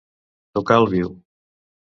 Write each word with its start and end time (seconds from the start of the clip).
Tocar 0.59 0.79
al 0.81 0.89
viu. 0.95 1.13